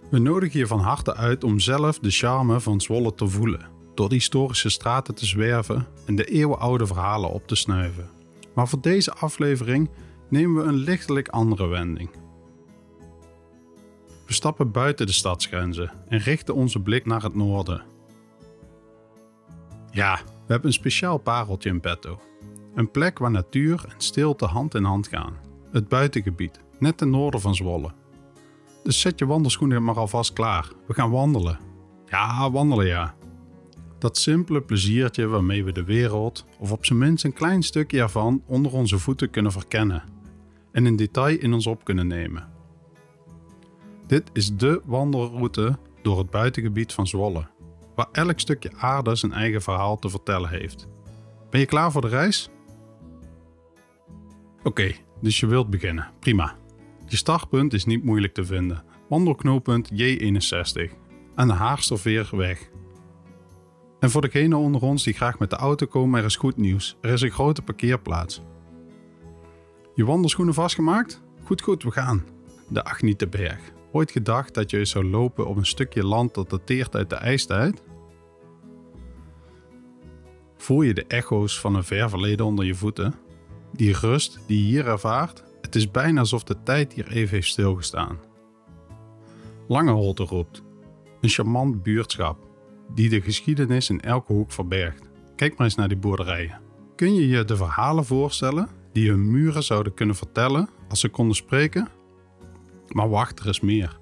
We 0.09 0.19
nodigen 0.19 0.59
je 0.59 0.67
van 0.67 0.79
harte 0.79 1.15
uit 1.15 1.43
om 1.43 1.59
zelf 1.59 1.99
de 1.99 2.11
charme 2.11 2.59
van 2.59 2.81
Zwolle 2.81 3.15
te 3.15 3.27
voelen, 3.27 3.67
door 3.95 4.09
de 4.09 4.15
historische 4.15 4.69
straten 4.69 5.15
te 5.15 5.25
zwerven 5.25 5.87
en 6.05 6.15
de 6.15 6.25
eeuwenoude 6.25 6.87
verhalen 6.87 7.29
op 7.29 7.47
te 7.47 7.55
snuiven. 7.55 8.09
Maar 8.55 8.67
voor 8.67 8.81
deze 8.81 9.13
aflevering 9.13 9.89
nemen 10.29 10.63
we 10.63 10.69
een 10.69 10.77
lichtelijk 10.77 11.27
andere 11.27 11.67
wending. 11.67 12.22
We 14.33 14.39
stappen 14.39 14.71
buiten 14.71 15.05
de 15.05 15.11
stadsgrenzen 15.11 15.91
en 16.07 16.19
richten 16.19 16.55
onze 16.55 16.79
blik 16.79 17.05
naar 17.05 17.23
het 17.23 17.35
noorden. 17.35 17.83
Ja, 19.91 20.19
we 20.25 20.51
hebben 20.51 20.67
een 20.67 20.73
speciaal 20.73 21.17
pareltje 21.17 21.69
in 21.69 21.79
petto. 21.79 22.19
Een 22.75 22.91
plek 22.91 23.19
waar 23.19 23.31
natuur 23.31 23.85
en 23.87 24.01
stilte 24.01 24.45
hand 24.45 24.75
in 24.75 24.83
hand 24.83 25.07
gaan. 25.07 25.37
Het 25.71 25.87
buitengebied, 25.87 26.59
net 26.79 26.97
ten 26.97 27.09
noorden 27.09 27.41
van 27.41 27.55
Zwolle. 27.55 27.91
Dus 28.83 28.99
zet 28.99 29.19
je 29.19 29.25
wandelschoenen 29.25 29.83
maar 29.83 29.97
alvast 29.97 30.33
klaar. 30.33 30.71
We 30.87 30.93
gaan 30.93 31.11
wandelen. 31.11 31.59
Ja, 32.05 32.51
wandelen 32.51 32.87
ja. 32.87 33.15
Dat 33.99 34.17
simpele 34.17 34.61
pleziertje 34.61 35.27
waarmee 35.27 35.63
we 35.63 35.71
de 35.71 35.83
wereld, 35.83 36.45
of 36.59 36.71
op 36.71 36.85
zijn 36.85 36.99
minst 36.99 37.23
een 37.23 37.33
klein 37.33 37.63
stukje 37.63 38.01
ervan, 38.01 38.43
onder 38.45 38.73
onze 38.73 38.99
voeten 38.99 39.29
kunnen 39.29 39.51
verkennen. 39.51 40.03
En 40.71 40.85
in 40.85 40.95
detail 40.95 41.39
in 41.39 41.53
ons 41.53 41.67
op 41.67 41.83
kunnen 41.83 42.07
nemen. 42.07 42.52
Dit 44.13 44.29
is 44.33 44.55
de 44.55 44.81
wandelroute 44.85 45.77
door 46.01 46.17
het 46.17 46.29
buitengebied 46.29 46.93
van 46.93 47.07
Zwolle, 47.07 47.47
waar 47.95 48.07
elk 48.11 48.39
stukje 48.39 48.71
aarde 48.77 49.15
zijn 49.15 49.31
eigen 49.31 49.61
verhaal 49.61 49.99
te 49.99 50.09
vertellen 50.09 50.49
heeft. 50.49 50.87
Ben 51.49 51.59
je 51.59 51.65
klaar 51.65 51.91
voor 51.91 52.01
de 52.01 52.07
reis? 52.07 52.49
Oké, 54.63 54.91
dus 55.21 55.39
je 55.39 55.47
wilt 55.47 55.69
beginnen. 55.69 56.11
Prima. 56.19 56.55
Je 57.07 57.17
startpunt 57.17 57.73
is 57.73 57.85
niet 57.85 58.03
moeilijk 58.03 58.33
te 58.33 58.45
vinden. 58.45 58.83
Wandelknooppunt 59.09 59.89
J61 59.91 60.91
aan 61.35 61.47
de 61.47 61.53
Haarsterveerweg. 61.53 62.69
En 63.99 64.09
voor 64.09 64.21
degenen 64.21 64.57
onder 64.57 64.81
ons 64.81 65.03
die 65.03 65.13
graag 65.13 65.39
met 65.39 65.49
de 65.49 65.55
auto 65.55 65.85
komen, 65.85 66.19
er 66.19 66.25
is 66.25 66.35
goed 66.35 66.57
nieuws. 66.57 66.97
Er 67.01 67.09
is 67.09 67.21
een 67.21 67.31
grote 67.31 67.61
parkeerplaats. 67.61 68.41
Je 69.95 70.05
wandelschoenen 70.05 70.53
vastgemaakt? 70.53 71.21
Goed, 71.43 71.61
goed, 71.61 71.83
we 71.83 71.91
gaan. 71.91 72.25
De 72.69 72.83
Agnietenberg. 72.83 73.73
Ooit 73.95 74.11
gedacht 74.11 74.53
dat 74.53 74.69
je 74.69 74.85
zou 74.85 75.05
lopen 75.05 75.47
op 75.47 75.57
een 75.57 75.65
stukje 75.65 76.05
land 76.05 76.33
dat 76.33 76.49
dateert 76.49 76.95
uit 76.95 77.09
de 77.09 77.15
ijstijd? 77.15 77.83
Voel 80.57 80.81
je 80.81 80.93
de 80.93 81.05
echo's 81.07 81.59
van 81.59 81.75
een 81.75 81.83
ver 81.83 82.09
verleden 82.09 82.45
onder 82.45 82.65
je 82.65 82.75
voeten? 82.75 83.15
Die 83.71 83.93
rust 83.93 84.39
die 84.47 84.59
je 84.59 84.65
hier 84.65 84.87
ervaart, 84.87 85.43
het 85.61 85.75
is 85.75 85.91
bijna 85.91 86.19
alsof 86.19 86.43
de 86.43 86.63
tijd 86.63 86.93
hier 86.93 87.07
even 87.07 87.35
heeft 87.35 87.47
stilgestaan. 87.47 88.19
Langeholte 89.67 90.23
roept, 90.23 90.63
een 91.21 91.29
charmant 91.29 91.83
buurtschap 91.83 92.47
die 92.93 93.09
de 93.09 93.21
geschiedenis 93.21 93.89
in 93.89 94.01
elke 94.01 94.33
hoek 94.33 94.51
verbergt. 94.51 95.09
Kijk 95.35 95.57
maar 95.57 95.67
eens 95.67 95.75
naar 95.75 95.87
die 95.87 95.97
boerderijen. 95.97 96.61
Kun 96.95 97.13
je 97.13 97.27
je 97.27 97.45
de 97.45 97.55
verhalen 97.55 98.05
voorstellen 98.05 98.69
die 98.91 99.09
hun 99.09 99.31
muren 99.31 99.63
zouden 99.63 99.93
kunnen 99.93 100.15
vertellen 100.15 100.69
als 100.89 100.99
ze 100.99 101.09
konden 101.09 101.35
spreken? 101.35 101.87
Maar 102.87 103.09
wacht, 103.09 103.39
er 103.39 103.47
is 103.47 103.59
meer. 103.59 103.99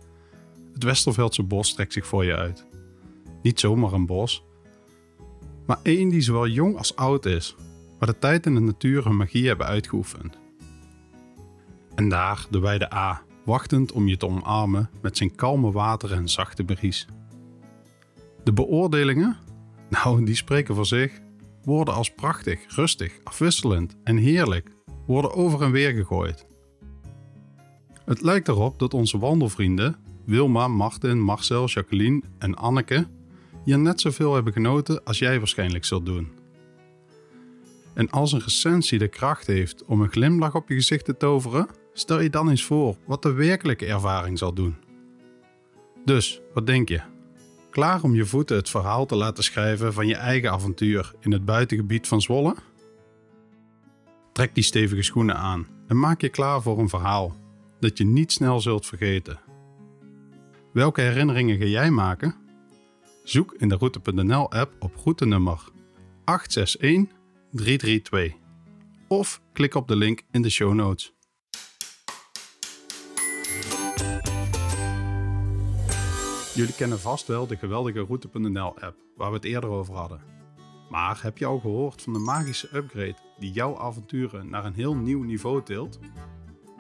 Het 0.73 0.83
Westerveldse 0.83 1.43
bos 1.43 1.69
strekt 1.69 1.93
zich 1.93 2.05
voor 2.05 2.25
je 2.25 2.35
uit. 2.35 2.65
Niet 3.41 3.59
zomaar 3.59 3.93
een 3.93 4.05
bos, 4.05 4.43
maar 5.65 5.79
één 5.83 6.09
die 6.09 6.21
zowel 6.21 6.47
jong 6.47 6.77
als 6.77 6.95
oud 6.95 7.25
is, 7.25 7.55
waar 8.00 8.09
de 8.09 8.19
tijd 8.19 8.45
en 8.45 8.53
de 8.53 8.59
natuur 8.59 9.03
hun 9.03 9.17
magie 9.17 9.47
hebben 9.47 9.65
uitgeoefend. 9.65 10.38
En 11.95 12.09
daar 12.09 12.45
de 12.50 12.59
wijde 12.59 12.93
A, 12.93 13.21
wachtend 13.45 13.91
om 13.91 14.07
je 14.07 14.17
te 14.17 14.27
omarmen 14.27 14.89
met 15.01 15.17
zijn 15.17 15.35
kalme 15.35 15.71
water 15.71 16.13
en 16.13 16.29
zachte 16.29 16.63
bries. 16.63 17.07
De 18.43 18.53
beoordelingen? 18.53 19.38
Nou, 19.89 20.25
die 20.25 20.35
spreken 20.35 20.75
voor 20.75 20.85
zich. 20.85 21.19
Woorden 21.63 21.93
als 21.93 22.13
prachtig, 22.13 22.75
rustig, 22.75 23.19
afwisselend 23.23 23.95
en 24.03 24.17
heerlijk 24.17 24.69
worden 25.05 25.33
over 25.33 25.61
en 25.61 25.71
weer 25.71 25.91
gegooid. 25.91 26.45
Het 28.12 28.22
lijkt 28.22 28.48
erop 28.48 28.80
dat 28.80 28.94
onze 28.94 29.18
wandelvrienden 29.18 29.96
Wilma, 30.25 30.68
Martin, 30.68 31.22
Marcel, 31.22 31.65
Jacqueline 31.65 32.22
en 32.38 32.56
Anneke 32.56 33.08
hier 33.63 33.80
net 33.80 34.01
zoveel 34.01 34.34
hebben 34.34 34.53
genoten 34.53 35.03
als 35.03 35.20
jij 35.20 35.38
waarschijnlijk 35.38 35.86
zult 35.86 36.06
doen. 36.06 36.32
En 37.94 38.10
als 38.10 38.32
een 38.32 38.41
recensie 38.41 39.00
de 39.00 39.08
kracht 39.08 39.48
heeft 39.48 39.86
om 39.86 40.01
een 40.01 40.12
glimlach 40.12 40.56
op 40.56 40.70
je 40.70 40.75
gezicht 40.75 41.06
te 41.06 41.18
toveren, 41.18 41.68
stel 41.94 42.20
je 42.20 42.30
dan 42.30 42.50
eens 42.50 42.63
voor 42.63 42.98
wat 43.06 43.22
de 43.22 43.32
werkelijke 43.32 43.86
ervaring 43.86 44.38
zal 44.38 44.53
doen. 44.53 44.75
Dus, 46.06 46.41
wat 46.53 46.68
denk 46.68 46.89
je? 46.89 47.01
Klaar 47.70 48.03
om 48.03 48.15
je 48.15 48.25
voeten 48.25 48.56
het 48.56 48.70
verhaal 48.70 49.06
te 49.06 49.15
laten 49.15 49.44
schrijven 49.44 49.94
van 49.94 50.08
je 50.08 50.15
eigen 50.15 50.51
avontuur 50.51 51.13
in 51.20 51.32
het 51.32 51.46
buitengebied 51.46 52.08
van 52.08 52.22
Zwolle? 52.22 52.56
Trek 54.32 54.56
die 54.56 54.63
stevige 54.63 55.03
schoenen 55.03 55.38
aan 55.38 55.68
en 55.88 56.00
maak 56.00 56.22
je 56.22 56.30
klaar 56.30 56.62
voor 56.62 56.80
een 56.80 56.89
verhaal 56.89 57.39
dat 57.81 57.97
je 57.97 58.05
niet 58.05 58.31
snel 58.31 58.59
zult 58.59 58.85
vergeten. 58.85 59.39
Welke 60.73 61.01
herinneringen 61.01 61.57
ga 61.57 61.65
jij 61.65 61.91
maken? 61.91 62.35
Zoek 63.23 63.53
in 63.53 63.69
de 63.69 63.75
Route.nl 63.75 64.51
app 64.51 64.75
op 64.79 64.95
routenummer 65.03 65.69
861332 66.23 68.33
of 69.07 69.41
klik 69.53 69.75
op 69.75 69.88
de 69.88 69.95
link 69.95 70.21
in 70.31 70.41
de 70.41 70.50
show 70.50 70.73
notes. 70.73 71.13
Jullie 76.53 76.75
kennen 76.75 77.00
vast 77.00 77.27
wel 77.27 77.47
de 77.47 77.57
geweldige 77.57 78.00
Route.nl 78.00 78.79
app 78.79 78.95
waar 79.15 79.29
we 79.29 79.35
het 79.35 79.45
eerder 79.45 79.69
over 79.69 79.95
hadden. 79.95 80.21
Maar 80.89 81.19
heb 81.21 81.38
je 81.38 81.45
al 81.45 81.59
gehoord 81.59 82.01
van 82.01 82.13
de 82.13 82.19
magische 82.19 82.75
upgrade 82.75 83.17
die 83.39 83.51
jouw 83.51 83.77
avonturen 83.77 84.50
naar 84.50 84.65
een 84.65 84.73
heel 84.73 84.95
nieuw 84.95 85.23
niveau 85.23 85.63
tilt? 85.63 86.00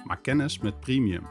Maak 0.05 0.23
kennis 0.23 0.59
met 0.59 0.79
Premium. 0.79 1.23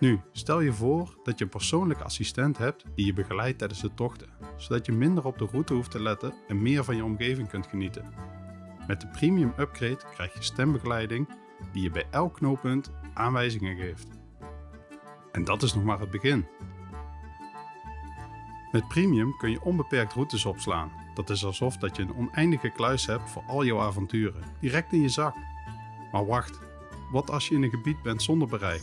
Nu, 0.00 0.20
stel 0.32 0.60
je 0.60 0.72
voor 0.72 1.14
dat 1.22 1.38
je 1.38 1.44
een 1.44 1.50
persoonlijke 1.50 2.04
assistent 2.04 2.58
hebt 2.58 2.84
die 2.94 3.06
je 3.06 3.12
begeleidt 3.12 3.58
tijdens 3.58 3.80
de 3.80 3.94
tochten, 3.94 4.28
zodat 4.56 4.86
je 4.86 4.92
minder 4.92 5.24
op 5.24 5.38
de 5.38 5.46
route 5.50 5.74
hoeft 5.74 5.90
te 5.90 6.02
letten 6.02 6.34
en 6.48 6.62
meer 6.62 6.84
van 6.84 6.96
je 6.96 7.04
omgeving 7.04 7.48
kunt 7.48 7.66
genieten. 7.66 8.14
Met 8.86 9.00
de 9.00 9.06
Premium 9.06 9.52
Upgrade 9.58 10.00
krijg 10.14 10.34
je 10.34 10.42
stembegeleiding 10.42 11.28
die 11.72 11.82
je 11.82 11.90
bij 11.90 12.06
elk 12.10 12.34
knooppunt 12.34 12.90
aanwijzingen 13.14 13.76
geeft. 13.76 14.06
En 15.32 15.44
dat 15.44 15.62
is 15.62 15.74
nog 15.74 15.84
maar 15.84 16.00
het 16.00 16.10
begin. 16.10 16.46
Met 18.72 18.88
Premium 18.88 19.36
kun 19.36 19.50
je 19.50 19.62
onbeperkt 19.62 20.12
routes 20.12 20.44
opslaan. 20.44 20.90
Dat 21.14 21.30
is 21.30 21.44
alsof 21.44 21.76
dat 21.76 21.96
je 21.96 22.02
een 22.02 22.14
oneindige 22.14 22.70
kluis 22.70 23.06
hebt 23.06 23.30
voor 23.30 23.42
al 23.46 23.64
jouw 23.64 23.80
avonturen, 23.80 24.42
direct 24.60 24.92
in 24.92 25.00
je 25.00 25.08
zak. 25.08 25.34
Maar 26.12 26.26
wacht, 26.26 26.58
wat 27.10 27.30
als 27.30 27.48
je 27.48 27.54
in 27.54 27.62
een 27.62 27.70
gebied 27.70 28.02
bent 28.02 28.22
zonder 28.22 28.48
bereik? 28.48 28.82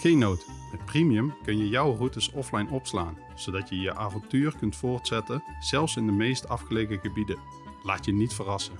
Geen 0.00 0.18
nood, 0.18 0.46
met 0.70 0.84
Premium 0.84 1.34
kun 1.42 1.58
je 1.58 1.68
jouw 1.68 1.96
routes 1.96 2.30
offline 2.30 2.70
opslaan, 2.70 3.18
zodat 3.34 3.68
je 3.68 3.80
je 3.80 3.94
avontuur 3.94 4.56
kunt 4.58 4.76
voortzetten, 4.76 5.42
zelfs 5.60 5.96
in 5.96 6.06
de 6.06 6.12
meest 6.12 6.48
afgelegen 6.48 6.98
gebieden. 6.98 7.38
Laat 7.82 8.04
je 8.04 8.12
niet 8.12 8.34
verrassen. 8.34 8.74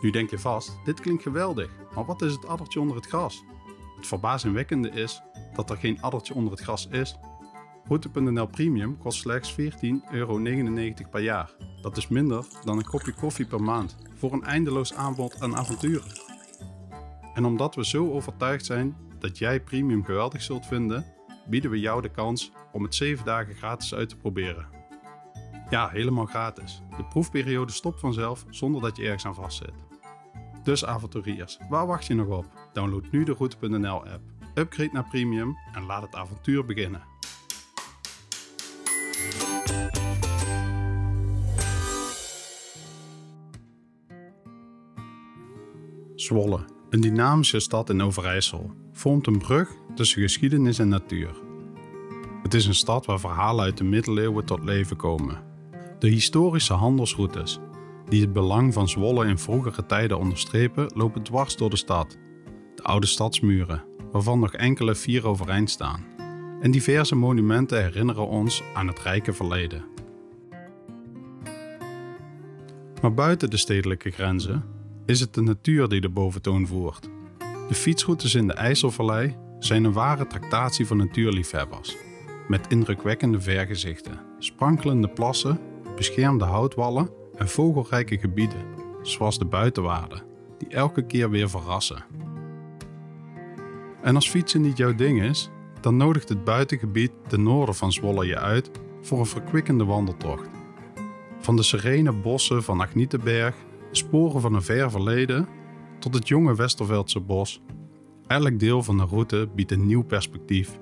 Nu 0.00 0.10
denk 0.10 0.30
je 0.30 0.38
vast, 0.38 0.78
dit 0.84 1.00
klinkt 1.00 1.22
geweldig, 1.22 1.70
maar 1.94 2.04
wat 2.04 2.22
is 2.22 2.32
het 2.32 2.46
addertje 2.46 2.80
onder 2.80 2.96
het 2.96 3.06
gras? 3.06 3.44
Het 3.96 4.06
verbazingwekkende 4.06 4.90
is 4.90 5.22
dat 5.54 5.70
er 5.70 5.76
geen 5.76 6.02
addertje 6.02 6.34
onder 6.34 6.52
het 6.52 6.60
gras 6.60 6.86
is. 6.86 7.16
Route.nl 7.84 8.46
Premium 8.46 8.98
kost 8.98 9.20
slechts 9.20 9.56
14,99 9.60 9.66
euro 10.10 10.38
per 11.10 11.20
jaar. 11.20 11.71
Dat 11.82 11.96
is 11.96 12.08
minder 12.08 12.44
dan 12.64 12.78
een 12.78 12.84
kopje 12.84 13.12
koffie 13.12 13.46
per 13.46 13.62
maand 13.62 13.96
voor 14.14 14.32
een 14.32 14.44
eindeloos 14.44 14.94
aanbod 14.94 15.40
aan 15.40 15.56
avonturen. 15.56 16.12
En 17.34 17.44
omdat 17.44 17.74
we 17.74 17.86
zo 17.86 18.12
overtuigd 18.12 18.64
zijn 18.64 18.96
dat 19.18 19.38
jij 19.38 19.60
Premium 19.60 20.04
geweldig 20.04 20.42
zult 20.42 20.66
vinden, 20.66 21.06
bieden 21.46 21.70
we 21.70 21.80
jou 21.80 22.02
de 22.02 22.10
kans 22.10 22.52
om 22.72 22.82
het 22.82 22.94
7 22.94 23.24
dagen 23.24 23.54
gratis 23.54 23.94
uit 23.94 24.08
te 24.08 24.16
proberen. 24.16 24.66
Ja, 25.70 25.88
helemaal 25.88 26.26
gratis. 26.26 26.82
De 26.96 27.04
proefperiode 27.04 27.72
stopt 27.72 28.00
vanzelf 28.00 28.44
zonder 28.50 28.80
dat 28.80 28.96
je 28.96 29.02
ergens 29.02 29.26
aan 29.26 29.34
vastzit. 29.34 29.74
Dus 30.62 30.84
avonturiers, 30.84 31.58
waar 31.68 31.86
wacht 31.86 32.06
je 32.06 32.14
nog 32.14 32.38
op? 32.38 32.46
Download 32.72 33.04
nu 33.10 33.24
de 33.24 33.32
Route.nl 33.32 34.06
app, 34.06 34.22
upgrade 34.54 34.90
naar 34.92 35.08
Premium 35.08 35.56
en 35.72 35.82
laat 35.82 36.02
het 36.02 36.14
avontuur 36.14 36.64
beginnen. 36.64 37.11
Zwolle, 46.22 46.64
een 46.90 47.00
dynamische 47.00 47.60
stad 47.60 47.90
in 47.90 48.02
Overijssel, 48.02 48.70
vormt 48.92 49.26
een 49.26 49.38
brug 49.38 49.70
tussen 49.94 50.22
geschiedenis 50.22 50.78
en 50.78 50.88
natuur. 50.88 51.30
Het 52.42 52.54
is 52.54 52.66
een 52.66 52.74
stad 52.74 53.06
waar 53.06 53.20
verhalen 53.20 53.64
uit 53.64 53.76
de 53.76 53.84
middeleeuwen 53.84 54.44
tot 54.44 54.64
leven 54.64 54.96
komen. 54.96 55.42
De 55.98 56.08
historische 56.08 56.72
handelsroutes, 56.72 57.58
die 58.08 58.20
het 58.20 58.32
belang 58.32 58.72
van 58.72 58.88
Zwolle 58.88 59.26
in 59.26 59.38
vroegere 59.38 59.86
tijden 59.86 60.18
onderstrepen, 60.18 60.92
lopen 60.94 61.22
dwars 61.22 61.56
door 61.56 61.70
de 61.70 61.76
stad. 61.76 62.18
De 62.74 62.82
oude 62.82 63.06
stadsmuren, 63.06 63.84
waarvan 64.12 64.40
nog 64.40 64.52
enkele 64.52 64.94
vier 64.94 65.26
overeind 65.26 65.70
staan, 65.70 66.04
en 66.60 66.70
diverse 66.70 67.14
monumenten 67.14 67.82
herinneren 67.82 68.28
ons 68.28 68.62
aan 68.74 68.86
het 68.86 68.98
rijke 68.98 69.32
verleden. 69.32 69.84
Maar 73.00 73.14
buiten 73.14 73.50
de 73.50 73.56
stedelijke 73.56 74.10
grenzen 74.10 74.71
is 75.06 75.20
het 75.20 75.34
de 75.34 75.42
natuur 75.42 75.88
die 75.88 76.00
de 76.00 76.08
boventoon 76.08 76.66
voert. 76.66 77.08
De 77.68 77.74
fietsroutes 77.74 78.34
in 78.34 78.46
de 78.46 78.52
IJsselvallei 78.52 79.36
zijn 79.58 79.84
een 79.84 79.92
ware 79.92 80.26
tractatie 80.26 80.86
voor 80.86 80.96
natuurliefhebbers. 80.96 81.96
Met 82.48 82.66
indrukwekkende 82.68 83.40
vergezichten, 83.40 84.20
sprankelende 84.38 85.08
plassen, 85.08 85.60
beschermde 85.96 86.44
houtwallen 86.44 87.10
en 87.36 87.48
vogelrijke 87.48 88.18
gebieden, 88.18 88.64
zoals 89.02 89.38
de 89.38 89.44
buitenwaarden, 89.44 90.22
die 90.58 90.68
elke 90.68 91.06
keer 91.06 91.30
weer 91.30 91.50
verrassen. 91.50 92.04
En 94.02 94.14
als 94.14 94.30
fietsen 94.30 94.60
niet 94.60 94.76
jouw 94.76 94.94
ding 94.94 95.22
is, 95.22 95.50
dan 95.80 95.96
nodigt 95.96 96.28
het 96.28 96.44
buitengebied 96.44 97.12
ten 97.28 97.42
noorden 97.42 97.74
van 97.74 97.92
Zwolle 97.92 98.26
je 98.26 98.38
uit 98.38 98.70
voor 99.00 99.18
een 99.18 99.26
verkwikkende 99.26 99.84
wandeltocht. 99.84 100.48
Van 101.40 101.56
de 101.56 101.62
serene 101.62 102.12
bossen 102.12 102.62
van 102.62 102.80
Agnietenberg, 102.80 103.54
sporen 103.96 104.40
van 104.40 104.54
een 104.54 104.62
ver 104.62 104.90
verleden, 104.90 105.48
tot 105.98 106.14
het 106.14 106.28
jonge 106.28 106.54
Westerveldse 106.54 107.20
bos. 107.20 107.62
Elk 108.26 108.58
deel 108.58 108.82
van 108.82 108.96
de 108.96 109.04
route 109.04 109.48
biedt 109.54 109.70
een 109.70 109.86
nieuw 109.86 110.02
perspectief. 110.02 110.78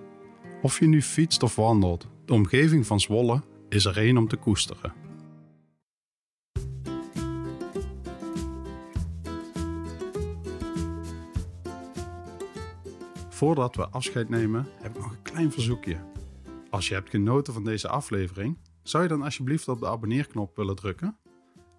Of 0.62 0.78
je 0.78 0.86
nu 0.86 1.02
fietst 1.02 1.42
of 1.42 1.56
wandelt, 1.56 2.08
de 2.24 2.32
omgeving 2.32 2.86
van 2.86 3.00
Zwolle 3.00 3.42
is 3.68 3.84
er 3.84 3.96
één 3.96 4.16
om 4.16 4.28
te 4.28 4.36
koesteren. 4.36 4.92
Voordat 13.28 13.76
we 13.76 13.88
afscheid 13.88 14.28
nemen, 14.28 14.66
heb 14.82 14.96
ik 14.96 15.02
nog 15.02 15.10
een 15.10 15.22
klein 15.22 15.52
verzoekje. 15.52 15.96
Als 16.70 16.88
je 16.88 16.94
hebt 16.94 17.10
genoten 17.10 17.52
van 17.52 17.64
deze 17.64 17.88
aflevering, 17.88 18.58
zou 18.82 19.02
je 19.02 19.08
dan 19.08 19.22
alsjeblieft 19.22 19.68
op 19.68 19.80
de 19.80 19.86
abonneerknop 19.86 20.56
willen 20.56 20.76
drukken? 20.76 21.18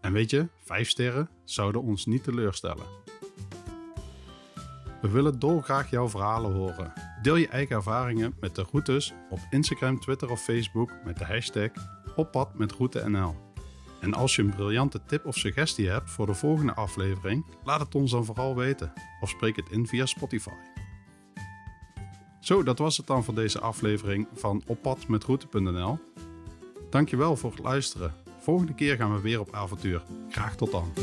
En 0.01 0.13
weet 0.13 0.29
je, 0.29 0.47
5 0.63 0.89
sterren 0.89 1.29
zouden 1.43 1.81
ons 1.81 2.05
niet 2.05 2.23
teleurstellen. 2.23 2.85
We 5.01 5.09
willen 5.09 5.39
dolgraag 5.39 5.89
jouw 5.89 6.09
verhalen 6.09 6.53
horen. 6.53 6.93
Deel 7.21 7.35
je 7.35 7.47
eigen 7.47 7.75
ervaringen 7.75 8.35
met 8.39 8.55
de 8.55 8.65
routes 8.71 9.13
op 9.29 9.39
Instagram, 9.49 9.99
Twitter 9.99 10.29
of 10.29 10.41
Facebook 10.41 10.91
met 11.05 11.17
de 11.17 11.25
hashtag 11.25 11.69
oppadmetroute.nl. 12.15 13.35
En 13.99 14.13
als 14.13 14.35
je 14.35 14.41
een 14.41 14.55
briljante 14.55 15.03
tip 15.05 15.25
of 15.25 15.37
suggestie 15.37 15.89
hebt 15.89 16.09
voor 16.09 16.25
de 16.25 16.33
volgende 16.33 16.73
aflevering, 16.73 17.45
laat 17.63 17.79
het 17.79 17.95
ons 17.95 18.11
dan 18.11 18.25
vooral 18.25 18.55
weten 18.55 18.93
of 19.21 19.29
spreek 19.29 19.55
het 19.55 19.69
in 19.69 19.87
via 19.87 20.05
Spotify. 20.05 20.55
Zo, 22.39 22.63
dat 22.63 22.79
was 22.79 22.97
het 22.97 23.07
dan 23.07 23.23
voor 23.23 23.35
deze 23.35 23.59
aflevering 23.59 24.27
van 24.33 24.63
oppadmetroute.nl. 24.65 25.99
Dankjewel 26.89 27.35
voor 27.35 27.51
het 27.51 27.59
luisteren. 27.59 28.13
Volgende 28.41 28.73
keer 28.73 28.95
gaan 28.95 29.13
we 29.13 29.21
weer 29.21 29.39
op 29.39 29.53
avontuur. 29.53 30.01
Graag 30.29 30.55
tot 30.55 30.71
dan. 30.71 30.93